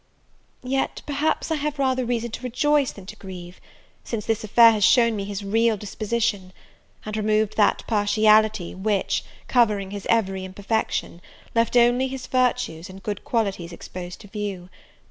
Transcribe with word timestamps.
Yet 0.63 1.03
perhaps 1.05 1.51
I 1.51 1.57
have 1.57 1.77
rather 1.77 2.05
reason 2.05 2.31
to 2.31 2.41
rejoice 2.41 2.91
than 2.91 3.05
to 3.05 3.15
grieve, 3.15 3.61
since 4.03 4.25
this 4.25 4.43
affair 4.43 4.71
has 4.71 4.83
shown 4.83 5.15
me 5.15 5.25
his 5.25 5.43
real 5.45 5.77
disposition, 5.77 6.53
and 7.05 7.15
removed 7.15 7.55
that 7.57 7.83
partiality 7.85 8.73
which, 8.73 9.23
covering 9.47 9.91
his 9.91 10.07
every 10.09 10.43
imperfection, 10.43 11.21
left 11.53 11.77
only 11.77 12.07
his 12.07 12.25
virtues 12.25 12.89
and 12.89 13.03
good 13.03 13.23
qualities 13.23 13.71
exposed 13.71 14.21
to 14.21 14.27
view. 14.27 14.69